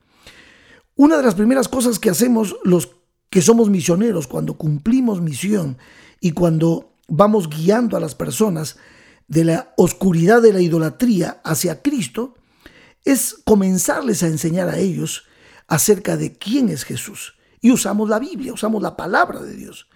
Una 0.97 1.15
de 1.15 1.23
las 1.23 1.35
primeras 1.35 1.69
cosas 1.69 1.99
que 1.99 2.09
hacemos 2.09 2.57
los 2.65 2.97
que 3.31 3.41
somos 3.41 3.69
misioneros 3.69 4.27
cuando 4.27 4.55
cumplimos 4.55 5.21
misión 5.21 5.77
y 6.19 6.31
cuando 6.31 6.93
vamos 7.07 7.49
guiando 7.49 7.97
a 7.97 7.99
las 7.99 8.13
personas 8.13 8.77
de 9.27 9.45
la 9.45 9.73
oscuridad 9.77 10.41
de 10.41 10.53
la 10.53 10.61
idolatría 10.61 11.41
hacia 11.43 11.81
Cristo 11.81 12.35
es 13.05 13.37
comenzarles 13.45 14.21
a 14.21 14.27
enseñar 14.27 14.67
a 14.69 14.77
ellos 14.77 15.23
acerca 15.67 16.17
de 16.17 16.33
quién 16.33 16.67
es 16.67 16.83
Jesús. 16.83 17.35
Y 17.61 17.71
usamos 17.71 18.09
la 18.09 18.19
Biblia, 18.19 18.53
usamos 18.53 18.83
la 18.83 18.97
palabra 18.97 19.41
de 19.41 19.55
Dios. 19.55 19.87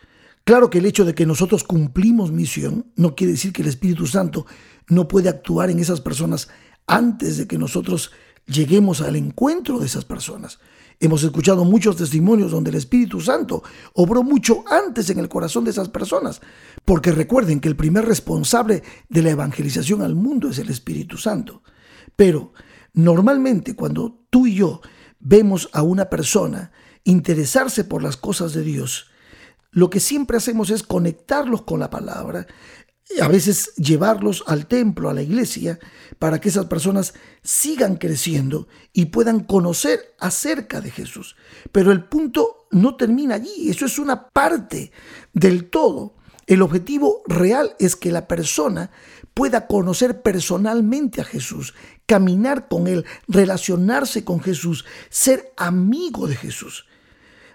Claro 0.46 0.70
que 0.70 0.78
el 0.78 0.86
hecho 0.86 1.04
de 1.04 1.14
que 1.14 1.26
nosotros 1.26 1.66
cumplimos 1.66 2.32
misión 2.32 2.86
no 2.96 3.16
quiere 3.16 3.34
decir 3.34 3.52
que 3.52 3.64
el 3.64 3.68
Espíritu 3.68 4.08
Santo 4.08 4.46
no 4.88 5.10
puede 5.10 5.28
actuar 5.28 5.70
en 5.70 5.80
esas 5.80 6.00
personas 6.00 6.48
antes 6.88 7.38
de 7.38 7.48
que 7.48 7.58
nosotros 7.58 8.12
lleguemos 8.46 9.02
al 9.02 9.18
encuentro 9.18 9.80
de 9.80 9.88
esas 9.88 10.06
personas. 10.06 10.60
Hemos 11.00 11.24
escuchado 11.24 11.66
muchos 11.66 11.98
testimonios 11.98 12.52
donde 12.52 12.70
el 12.70 12.78
Espíritu 12.78 13.20
Santo 13.20 13.64
obró 13.94 14.24
mucho 14.24 14.64
antes 14.68 15.10
en 15.10 15.20
el 15.20 15.28
corazón 15.28 15.66
de 15.66 15.72
esas 15.72 15.90
personas, 15.90 16.42
porque 16.86 17.12
recuerden 17.12 17.60
que 17.60 17.68
el 17.68 17.76
primer 17.76 18.06
responsable 18.06 18.84
de 19.10 19.22
la 19.22 19.32
evangelización 19.32 20.02
al 20.02 20.16
mundo 20.16 20.50
es 20.50 20.60
el 20.60 20.70
Espíritu 20.70 21.18
Santo. 21.18 21.64
Pero 22.16 22.54
normalmente 22.94 23.76
cuando 23.76 24.26
tú 24.30 24.48
y 24.48 24.56
yo 24.56 24.82
vemos 25.20 25.70
a 25.74 25.82
una 25.82 26.10
persona 26.10 26.72
interesarse 27.04 27.84
por 27.84 28.02
las 28.02 28.16
cosas 28.18 28.54
de 28.54 28.64
Dios, 28.64 29.08
lo 29.72 29.90
que 29.90 30.00
siempre 30.00 30.38
hacemos 30.38 30.70
es 30.70 30.84
conectarlos 30.84 31.64
con 31.64 31.82
la 31.82 31.90
palabra, 31.90 32.48
a 33.22 33.28
veces 33.28 33.74
llevarlos 33.76 34.44
al 34.48 34.68
templo, 34.68 35.10
a 35.10 35.14
la 35.14 35.22
iglesia, 35.22 35.80
para 36.20 36.42
que 36.42 36.50
esas 36.50 36.66
personas 36.66 37.14
sigan 37.44 37.98
creciendo 37.98 38.68
y 38.94 39.06
puedan 39.06 39.42
conocer 39.42 40.16
acerca 40.20 40.82
de 40.82 40.92
Jesús. 40.92 41.36
Pero 41.72 41.92
el 41.92 42.06
punto 42.06 42.68
no 42.72 42.96
termina 42.96 43.36
allí, 43.36 43.70
eso 43.70 43.86
es 43.86 44.00
una 44.00 44.30
parte 44.30 44.92
del 45.34 45.70
todo. 45.70 46.16
El 46.48 46.62
objetivo 46.62 47.24
real 47.26 47.76
es 47.80 47.96
que 47.96 48.12
la 48.12 48.28
persona 48.28 48.92
pueda 49.34 49.68
conocer 49.68 50.22
personalmente 50.22 51.22
a 51.22 51.26
Jesús, 51.26 51.74
caminar 52.06 52.68
con 52.68 52.88
Él, 52.88 53.06
relacionarse 53.28 54.24
con 54.24 54.40
Jesús, 54.40 54.86
ser 55.10 55.54
amigo 55.58 56.28
de 56.28 56.36
Jesús. 56.36 56.86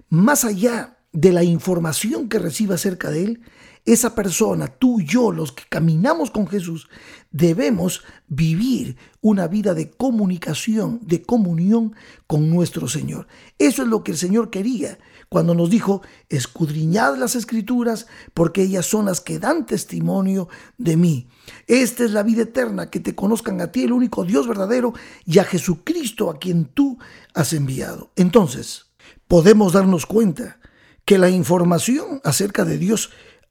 Más 0.09 0.45
allá 0.45 0.99
de 1.13 1.33
la 1.33 1.45
información 1.45 2.29
que 2.29 2.39
reciba 2.39 2.75
acerca 2.75 3.11
de 3.11 3.25
Él, 3.25 3.41
esa 3.85 4.15
persona, 4.15 4.69
tú, 4.69 5.01
yo, 5.01 5.33
los 5.33 5.53
que 5.53 5.65
caminamos 5.69 6.31
con 6.31 6.47
Jesús, 6.47 6.89
debemos 7.31 8.03
vivir 8.29 8.97
una 9.21 9.49
vida 9.49 9.75
de 9.75 9.91
comunicación, 9.91 11.01
de 11.03 11.23
comunión 11.23 11.95
con 12.27 12.51
nuestro 12.51 12.89
Señor. 12.89 13.27
Eso 13.59 13.83
es 13.83 13.89
lo 13.89 14.05
que 14.05 14.13
el 14.13 14.19
Señor 14.19 14.51
quería 14.51 14.99
cuando 15.31 15.55
nos 15.55 15.71
dijo, 15.71 16.03
escudriñad 16.29 17.17
las 17.17 17.37
escrituras, 17.37 18.09
porque 18.35 18.63
ellas 18.63 18.85
son 18.85 19.05
las 19.05 19.21
que 19.21 19.39
dan 19.39 19.65
testimonio 19.65 20.49
de 20.77 20.97
mí. 20.97 21.29
Esta 21.69 22.03
es 22.03 22.11
la 22.11 22.25
vida 22.25 22.43
eterna, 22.43 22.91
que 22.91 22.99
te 22.99 23.15
conozcan 23.15 23.61
a 23.61 23.71
ti, 23.71 23.85
el 23.85 23.93
único 23.93 24.25
Dios 24.25 24.49
verdadero, 24.49 24.93
y 25.25 25.39
a 25.39 25.45
Jesucristo 25.45 26.31
a 26.31 26.39
quien 26.41 26.65
tú 26.65 26.99
has 27.33 27.53
enviado. 27.53 28.11
Entonces, 28.17 28.87
podemos 29.29 29.73
darnos 29.73 30.05
cuenta 30.05 30.59
que 31.05 31.17
la 31.17 31.31
información 31.31 32.21
acerca 32.25 32.65
de 32.65 32.79
Dios 32.79 33.11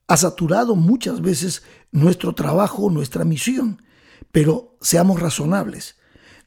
ha 0.09 0.17
saturado 0.17 0.75
muchas 0.75 1.21
veces 1.21 1.61
nuestro 1.91 2.33
trabajo, 2.33 2.89
nuestra 2.89 3.23
misión, 3.25 3.83
pero 4.31 4.75
seamos 4.81 5.19
razonables. 5.21 5.97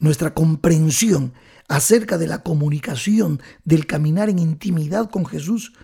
Nuestra 0.01 0.35
comprensión 0.35 1.33
acerca 1.68 2.18
de 2.18 2.27
la 2.27 2.42
comunicación, 2.42 3.40
del 3.64 3.87
caminar 3.87 4.29
en 4.29 4.40
intimidad 4.40 5.09
con 5.09 5.25
Jesús, 5.25 5.75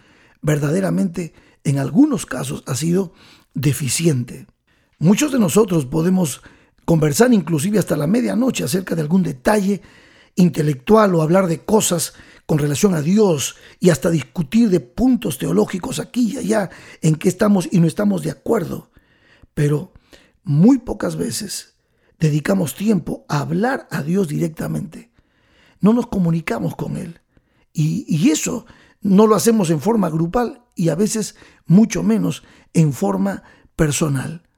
verdaderamente 0.42 1.34
en 1.62 1.78
algunos 1.78 2.26
casos 2.26 2.64
ha 2.66 2.74
sido 2.74 3.12
deficiente. 3.54 4.48
Muchos 4.98 5.30
de 5.30 5.38
nosotros 5.38 5.86
podemos 5.86 6.42
conversar 6.84 7.32
inclusive 7.32 7.78
hasta 7.78 7.96
la 7.96 8.08
medianoche 8.08 8.64
acerca 8.64 8.96
de 8.96 9.02
algún 9.02 9.22
detalle 9.22 9.82
intelectual 10.34 11.14
o 11.14 11.22
hablar 11.22 11.46
de 11.46 11.60
cosas 11.60 12.14
con 12.48 12.56
relación 12.56 12.94
a 12.94 13.02
Dios 13.02 13.56
y 13.78 13.90
hasta 13.90 14.08
discutir 14.08 14.70
de 14.70 14.80
puntos 14.80 15.37
teológicos 15.37 15.98
aquí 15.98 16.32
y 16.32 16.38
allá 16.38 16.70
en 17.02 17.16
que 17.16 17.28
estamos 17.28 17.68
y 17.70 17.78
no 17.78 17.87
estamos 17.87 18.22
de 18.22 18.30
acuerdo. 18.30 18.90
Pero 19.52 19.92
muy 20.44 20.78
pocas 20.78 21.16
veces 21.16 21.74
dedicamos 22.18 22.74
tiempo 22.74 23.26
a 23.28 23.40
hablar 23.40 23.87
a 23.90 24.02
Dios 24.02 24.28
directamente. 24.28 25.12
No 25.82 25.92
nos 25.92 26.06
comunicamos 26.06 26.74
con 26.74 26.96
Él. 26.96 27.20
Y, 27.74 28.06
y 28.08 28.30
eso 28.30 28.64
no 29.02 29.26
lo 29.26 29.34
hacemos 29.34 29.68
en 29.68 29.82
forma 29.82 30.08
grupal 30.08 30.62
y 30.74 30.88
a 30.88 30.94
veces 30.94 31.37
mucho 31.66 32.02
menos 32.02 32.44
en 32.72 32.94
forma 32.94 33.42
personal. 33.76 34.48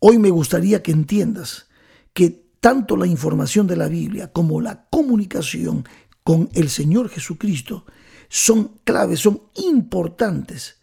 Hoy 0.00 0.16
me 0.16 0.30
gustaría 0.30 0.82
que 0.82 0.92
entiendas 0.92 1.68
que 2.14 2.44
tanto 2.64 2.96
la 2.96 3.06
información 3.06 3.66
de 3.66 3.76
la 3.76 3.88
Biblia 3.88 4.32
como 4.32 4.62
la 4.62 4.86
comunicación 4.88 5.84
con 6.24 6.48
el 6.54 6.70
Señor 6.70 7.10
Jesucristo 7.10 7.84
son 8.28 8.80
claves, 8.84 9.20
son 9.20 9.42
importantes 9.54 10.80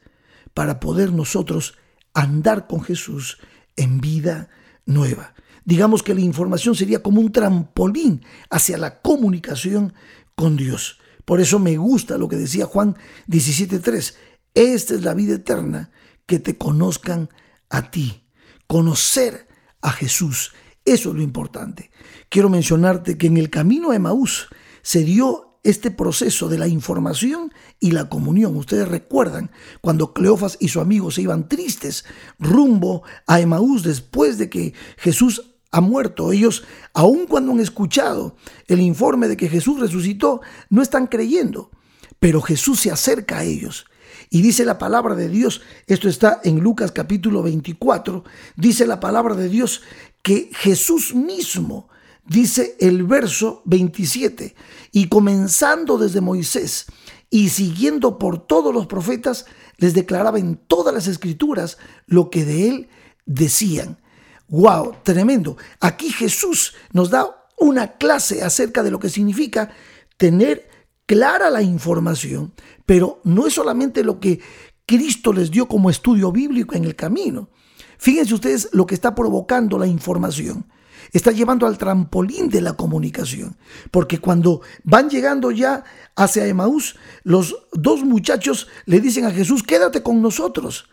para 0.53 0.79
poder 0.79 1.11
nosotros 1.11 1.77
andar 2.13 2.67
con 2.67 2.81
Jesús 2.81 3.39
en 3.75 3.99
vida 3.99 4.49
nueva. 4.85 5.33
Digamos 5.65 6.03
que 6.03 6.13
la 6.13 6.21
información 6.21 6.75
sería 6.75 7.03
como 7.03 7.21
un 7.21 7.31
trampolín 7.31 8.23
hacia 8.49 8.77
la 8.77 9.01
comunicación 9.01 9.93
con 10.35 10.57
Dios. 10.57 10.99
Por 11.25 11.39
eso 11.39 11.59
me 11.59 11.77
gusta 11.77 12.17
lo 12.17 12.27
que 12.27 12.35
decía 12.35 12.65
Juan 12.65 12.95
17.3. 13.27 14.15
Esta 14.53 14.93
es 14.95 15.03
la 15.03 15.13
vida 15.13 15.35
eterna, 15.35 15.91
que 16.25 16.39
te 16.39 16.57
conozcan 16.57 17.29
a 17.69 17.89
ti, 17.91 18.23
conocer 18.67 19.47
a 19.81 19.91
Jesús. 19.91 20.53
Eso 20.83 21.09
es 21.09 21.15
lo 21.15 21.21
importante. 21.21 21.91
Quiero 22.29 22.49
mencionarte 22.49 23.17
que 23.17 23.27
en 23.27 23.37
el 23.37 23.49
camino 23.49 23.91
a 23.91 23.95
Emaús 23.95 24.47
se 24.81 25.03
dio 25.03 25.57
este 25.63 25.91
proceso 25.91 26.49
de 26.49 26.57
la 26.57 26.67
información 26.67 27.53
y 27.79 27.91
la 27.91 28.09
comunión. 28.09 28.55
Ustedes 28.57 28.87
recuerdan 28.87 29.51
cuando 29.79 30.13
Cleofas 30.13 30.57
y 30.59 30.69
su 30.69 30.79
amigo 30.79 31.11
se 31.11 31.21
iban 31.21 31.47
tristes 31.47 32.05
rumbo 32.39 33.03
a 33.27 33.39
Emaús 33.39 33.83
después 33.83 34.37
de 34.37 34.49
que 34.49 34.73
Jesús 34.97 35.51
ha 35.71 35.81
muerto. 35.81 36.31
Ellos, 36.31 36.63
aun 36.93 37.27
cuando 37.27 37.51
han 37.51 37.59
escuchado 37.59 38.35
el 38.67 38.81
informe 38.81 39.27
de 39.27 39.37
que 39.37 39.49
Jesús 39.49 39.79
resucitó, 39.79 40.41
no 40.69 40.81
están 40.81 41.07
creyendo. 41.07 41.71
Pero 42.19 42.41
Jesús 42.41 42.79
se 42.81 42.91
acerca 42.91 43.39
a 43.39 43.43
ellos. 43.43 43.85
Y 44.29 44.41
dice 44.41 44.65
la 44.65 44.77
palabra 44.77 45.15
de 45.15 45.29
Dios, 45.29 45.61
esto 45.87 46.07
está 46.07 46.39
en 46.43 46.59
Lucas 46.59 46.91
capítulo 46.91 47.43
24, 47.43 48.23
dice 48.55 48.85
la 48.87 48.99
palabra 48.99 49.35
de 49.35 49.49
Dios 49.49 49.81
que 50.21 50.49
Jesús 50.53 51.13
mismo, 51.13 51.89
dice 52.25 52.75
el 52.79 53.03
verso 53.03 53.61
27, 53.65 54.55
y 54.91 55.07
comenzando 55.07 55.97
desde 55.97 56.21
Moisés 56.21 56.85
y 57.29 57.49
siguiendo 57.49 58.17
por 58.17 58.45
todos 58.45 58.73
los 58.73 58.87
profetas, 58.87 59.45
les 59.77 59.93
declaraba 59.93 60.39
en 60.39 60.57
todas 60.57 60.93
las 60.93 61.07
escrituras 61.07 61.77
lo 62.05 62.29
que 62.29 62.45
de 62.45 62.69
él 62.69 62.89
decían. 63.25 63.99
¡Wow! 64.47 64.97
Tremendo. 65.03 65.57
Aquí 65.79 66.11
Jesús 66.11 66.75
nos 66.91 67.09
da 67.09 67.47
una 67.57 67.93
clase 67.93 68.43
acerca 68.43 68.83
de 68.83 68.91
lo 68.91 68.99
que 68.99 69.09
significa 69.09 69.71
tener 70.17 70.69
clara 71.05 71.49
la 71.49 71.61
información, 71.61 72.53
pero 72.85 73.21
no 73.23 73.47
es 73.47 73.53
solamente 73.53 74.03
lo 74.03 74.19
que 74.19 74.39
Cristo 74.85 75.31
les 75.31 75.51
dio 75.51 75.67
como 75.67 75.89
estudio 75.89 76.31
bíblico 76.31 76.75
en 76.75 76.85
el 76.85 76.95
camino. 76.95 77.49
Fíjense 77.97 78.33
ustedes 78.33 78.69
lo 78.73 78.85
que 78.85 78.95
está 78.95 79.15
provocando 79.15 79.77
la 79.77 79.87
información. 79.87 80.65
Está 81.11 81.31
llevando 81.31 81.67
al 81.67 81.77
trampolín 81.77 82.49
de 82.49 82.61
la 82.61 82.73
comunicación. 82.73 83.57
Porque 83.91 84.19
cuando 84.19 84.61
van 84.83 85.09
llegando 85.09 85.51
ya 85.51 85.83
hacia 86.15 86.45
Emaús, 86.45 86.95
los 87.23 87.55
dos 87.73 88.03
muchachos 88.03 88.67
le 88.85 89.01
dicen 89.01 89.25
a 89.25 89.31
Jesús, 89.31 89.63
quédate 89.63 90.01
con 90.01 90.21
nosotros. 90.21 90.89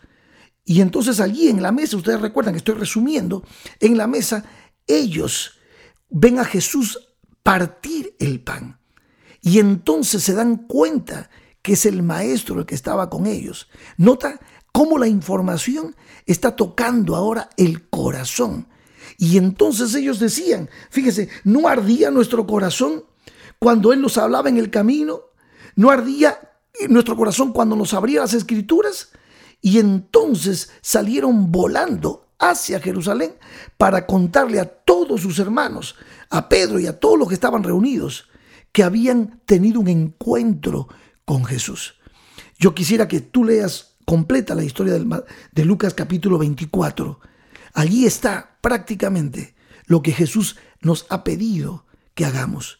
Y 0.65 0.81
entonces 0.81 1.19
allí 1.19 1.47
en 1.47 1.61
la 1.61 1.71
mesa, 1.71 1.97
ustedes 1.97 2.21
recuerdan 2.21 2.53
que 2.53 2.59
estoy 2.59 2.75
resumiendo, 2.75 3.43
en 3.79 3.97
la 3.97 4.07
mesa 4.07 4.43
ellos 4.85 5.59
ven 6.09 6.39
a 6.39 6.45
Jesús 6.45 7.09
partir 7.43 8.15
el 8.19 8.41
pan. 8.41 8.79
Y 9.41 9.59
entonces 9.59 10.21
se 10.23 10.33
dan 10.33 10.57
cuenta 10.67 11.29
que 11.61 11.73
es 11.73 11.85
el 11.85 12.03
maestro 12.03 12.59
el 12.59 12.65
que 12.65 12.75
estaba 12.75 13.09
con 13.09 13.25
ellos. 13.25 13.69
Nota 13.97 14.39
cómo 14.71 14.97
la 14.97 15.07
información 15.07 15.95
está 16.25 16.55
tocando 16.55 17.15
ahora 17.15 17.49
el 17.57 17.89
corazón. 17.89 18.67
Y 19.21 19.37
entonces 19.37 19.93
ellos 19.95 20.17
decían, 20.17 20.69
fíjese, 20.89 21.27
¿no 21.43 21.67
ardía 21.67 22.09
nuestro 22.09 22.47
corazón 22.47 23.03
cuando 23.59 23.91
Él 23.91 23.99
nos 23.99 24.17
hablaba 24.17 24.47
en 24.47 24.57
el 24.57 24.69
camino? 24.69 25.23
¿No 25.75 25.89
ardía 25.89 26.53
nuestro 26.87 27.17
corazón 27.17 27.51
cuando 27.51 27.75
nos 27.75 27.93
abría 27.93 28.21
las 28.21 28.33
escrituras? 28.33 29.09
Y 29.59 29.77
entonces 29.77 30.71
salieron 30.79 31.51
volando 31.51 32.29
hacia 32.39 32.79
Jerusalén 32.79 33.33
para 33.77 34.07
contarle 34.07 34.57
a 34.57 34.69
todos 34.69 35.19
sus 35.19 35.37
hermanos, 35.39 35.97
a 36.29 36.47
Pedro 36.47 36.79
y 36.79 36.87
a 36.87 36.97
todos 36.97 37.19
los 37.19 37.27
que 37.27 37.33
estaban 37.33 37.63
reunidos, 37.63 38.29
que 38.71 38.83
habían 38.83 39.41
tenido 39.45 39.81
un 39.81 39.89
encuentro 39.89 40.87
con 41.25 41.43
Jesús. 41.43 41.95
Yo 42.57 42.73
quisiera 42.73 43.09
que 43.09 43.19
tú 43.19 43.43
leas 43.43 43.97
completa 44.05 44.55
la 44.55 44.63
historia 44.63 44.93
de 44.93 45.65
Lucas 45.65 45.93
capítulo 45.93 46.37
24. 46.37 47.19
Allí 47.73 48.05
está 48.05 48.48
prácticamente 48.61 49.55
lo 49.85 50.01
que 50.01 50.11
Jesús 50.11 50.57
nos 50.81 51.05
ha 51.09 51.23
pedido 51.23 51.85
que 52.13 52.25
hagamos, 52.25 52.79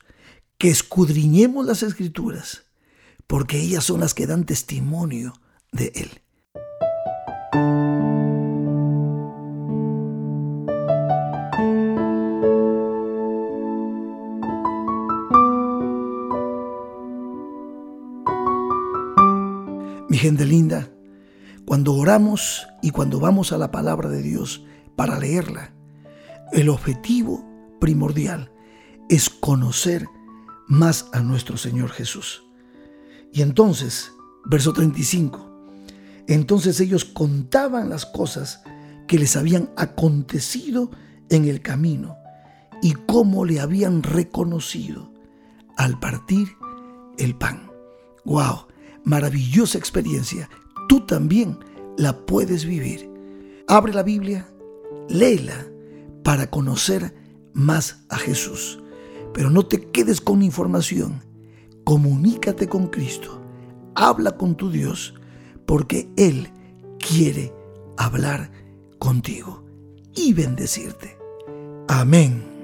que 0.58 0.70
escudriñemos 0.70 1.66
las 1.66 1.84
escrituras, 1.84 2.64
porque 3.28 3.60
ellas 3.60 3.84
son 3.84 4.00
las 4.02 4.14
que 4.14 4.28
dan 4.28 4.46
testimonio 4.46 5.34
de 5.72 5.92
Él. 5.96 6.22
Mi 20.10 20.18
gente 20.18 20.46
linda, 20.46 20.92
cuando 21.66 21.94
oramos 21.94 22.68
y 22.82 22.90
cuando 22.90 23.20
vamos 23.20 23.52
a 23.52 23.58
la 23.58 23.70
palabra 23.70 24.10
de 24.10 24.24
Dios 24.24 24.66
para 25.00 25.18
leerla, 25.18 25.72
el 26.52 26.68
objetivo 26.68 27.48
primordial 27.80 28.52
es 29.08 29.30
conocer 29.30 30.06
más 30.68 31.08
a 31.14 31.22
nuestro 31.22 31.56
Señor 31.56 31.90
Jesús. 31.92 32.44
Y 33.32 33.42
entonces, 33.42 34.12
verso 34.44 34.74
35, 34.74 35.72
entonces 36.28 36.82
ellos 36.82 37.06
contaban 37.06 37.90
las 37.90 38.06
cosas 38.06 38.62
que 39.08 39.18
les 39.18 39.38
habían 39.38 39.70
acontecido 39.78 40.92
en 41.30 41.46
el 41.46 41.62
camino 41.62 42.18
y 42.82 42.92
cómo 42.92 43.46
le 43.46 43.62
habían 43.62 44.04
reconocido 44.04 45.14
al 45.78 45.98
partir 45.98 46.50
el 47.18 47.36
pan. 47.36 47.72
¡Wow! 48.26 48.68
Maravillosa 49.06 49.78
experiencia. 49.78 50.50
Tú 50.90 51.06
también 51.06 51.58
la 51.98 52.26
puedes 52.26 52.66
vivir. 52.66 53.10
Abre 53.66 53.94
la 53.94 54.04
Biblia, 54.04 54.46
léela 55.08 55.68
para 56.24 56.50
conocer 56.50 57.14
más 57.54 58.06
a 58.10 58.18
Jesús. 58.18 58.80
Pero 59.34 59.50
no 59.50 59.66
te 59.66 59.90
quedes 59.92 60.22
con 60.22 60.42
información. 60.42 61.24
Comunícate 61.84 62.68
con 62.68 62.88
Cristo. 62.88 63.42
Habla 63.96 64.38
con 64.38 64.56
tu 64.56 64.70
Dios 64.70 65.14
porque 65.66 66.10
Él 66.18 66.50
quiere 67.00 67.54
hablar 67.98 68.52
contigo 68.98 69.64
y 70.16 70.34
bendecirte. 70.34 71.18
Amén. 71.88 72.59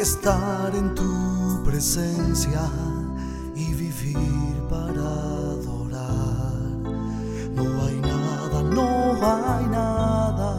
Estar 0.00 0.74
en 0.74 0.94
tu 0.94 1.62
presencia 1.62 2.62
y 3.54 3.74
vivir 3.74 4.62
para 4.68 5.02
adorar. 5.02 6.54
No 7.54 7.82
hay 7.84 8.00
nada, 8.00 8.62
no 8.62 8.86
hay 9.22 9.66
nada, 9.66 10.52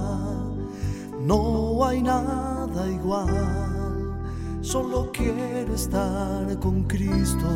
no 1.19 1.85
hay 1.85 2.03
nada 2.03 2.87
igual. 2.87 4.19
Solo 4.61 5.09
quiero 5.11 5.73
estar 5.73 6.59
con 6.59 6.83
Cristo 6.83 7.49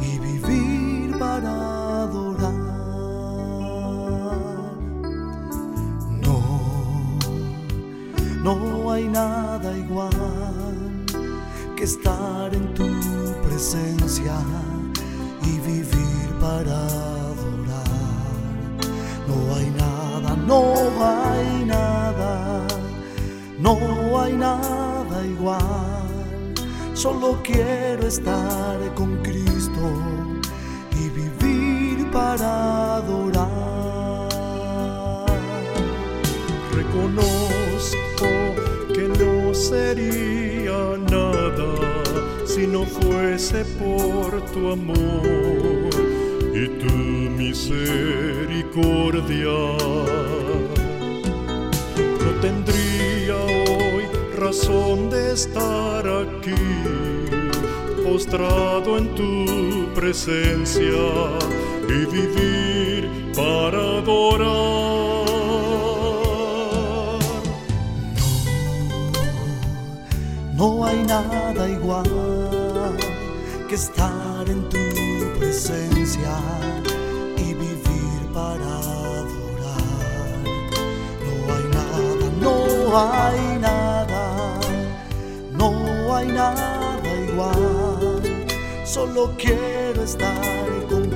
y 0.00 0.18
vivir 0.18 1.18
para 1.18 2.04
adorar. 2.04 2.54
No, 6.22 6.40
no 8.42 8.90
hay 8.90 9.08
nada 9.08 9.76
igual 9.76 10.39
estar 11.84 12.54
en 12.54 12.74
tu 12.74 12.86
presencia 13.42 14.34
y 15.42 15.58
vivir 15.60 16.28
para 16.38 16.86
adorar. 16.86 17.90
No 19.26 19.54
hay 19.54 19.70
nada, 19.70 20.36
no 20.46 20.74
hay 21.02 21.64
nada, 21.64 22.66
no 23.58 24.20
hay 24.20 24.32
nada 24.34 25.24
igual. 25.24 25.60
Solo 26.92 27.38
quiero 27.42 28.06
estar 28.06 28.78
con 28.94 29.16
Cristo 29.22 29.80
y 30.92 31.08
vivir 31.08 32.10
para 32.10 32.96
adorar. 32.96 34.28
Reconozco 36.74 38.26
que 38.92 39.08
no 39.08 39.54
sería 39.54 40.99
si 42.60 42.66
no 42.66 42.84
fuese 42.84 43.64
por 43.80 44.44
tu 44.52 44.72
amor 44.72 45.90
y 46.54 46.68
tu 46.80 46.92
misericordia. 47.40 47.88
No 52.24 52.30
tendría 52.42 53.36
hoy 53.36 54.04
razón 54.36 55.08
de 55.08 55.32
estar 55.32 56.06
aquí, 56.06 56.60
postrado 58.04 58.98
en 58.98 59.14
tu 59.14 59.46
presencia 59.94 61.06
y 61.88 62.04
vivir 62.16 63.08
para 63.34 63.80
adorar. 64.00 64.50
No 70.58 70.84
hay 70.84 71.02
nada 71.04 71.66
igual 71.70 72.29
que 73.70 73.76
estar 73.76 74.48
en 74.48 74.68
tu 74.68 74.78
presencia 75.38 76.36
y 77.36 77.54
vivir 77.54 78.20
para 78.34 78.66
adorar. 78.80 80.42
No 81.24 81.54
hay 81.54 81.64
nada, 81.78 82.26
no 82.40 82.98
hay 82.98 83.58
nada, 83.60 84.60
no 85.52 86.16
hay 86.16 86.26
nada 86.26 87.16
igual. 87.28 88.22
Solo 88.84 89.34
quiero 89.38 90.02
estar 90.02 90.86
con 90.88 91.08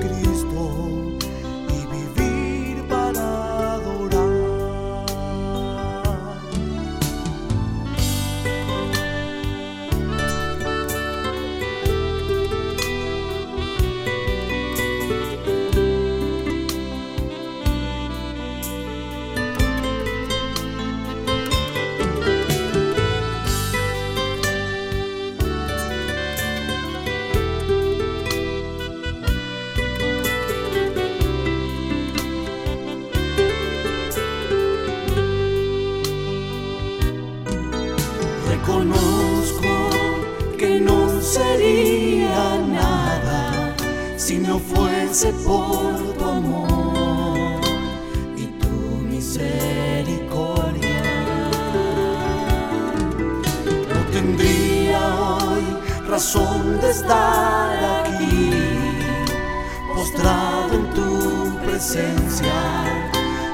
presencia 61.84 62.60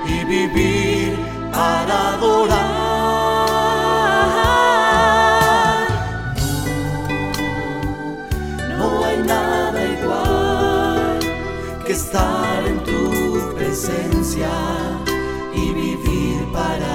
y 0.06 0.24
vivir 0.24 1.18
para 1.52 2.14
adorar. 2.14 2.60
No 8.78 9.04
hay 9.04 9.18
nada 9.24 9.84
igual 9.84 11.18
que 11.84 11.92
estar 11.92 12.64
en 12.64 12.78
tu 12.84 13.52
presencia 13.56 14.52
y 15.52 15.72
vivir 15.72 16.52
para 16.52 16.89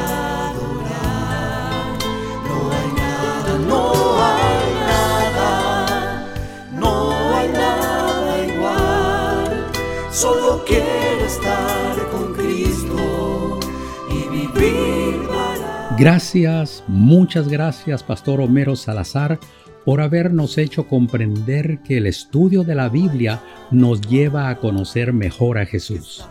Gracias, 15.98 16.84
muchas 16.88 17.48
gracias, 17.48 18.04
Pastor 18.04 18.42
Homero 18.42 18.76
Salazar, 18.76 19.40
por 19.86 20.02
habernos 20.02 20.58
hecho 20.58 20.90
comprender 20.90 21.80
que 21.84 21.98
el 21.98 22.06
estudio 22.06 22.66
de 22.66 22.76
la 22.76 22.90
Biblia 22.90 23.42
nos 23.72 24.02
lleva 24.02 24.50
a 24.50 24.58
conocer 24.58 25.14
mejor 25.14 25.58
a 25.58 25.66
Jesús. 25.66 26.26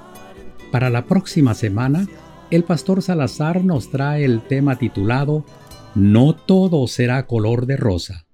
Para 0.71 0.91
la 0.91 1.07
próxima 1.07 1.55
semana, 1.55 2.07
el 2.51 2.65
Pastor 2.65 3.01
Salazar 3.01 3.65
nos 3.65 3.91
trae 3.91 4.27
el 4.27 4.43
tema 4.43 4.77
titulado 4.77 5.47
No 5.95 6.35
todo 6.35 6.87
será 6.87 7.27
color 7.27 7.65
de 7.65 7.79
rosa. 7.79 8.27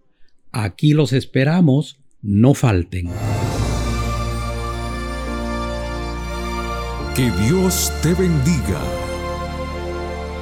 Aquí 0.51 0.95
los 0.95 1.13
esperamos, 1.13 2.01
no 2.23 2.55
falten. 2.55 3.09
Que 7.15 7.31
Dios 7.47 7.93
te 8.03 8.15
bendiga. 8.15 9.00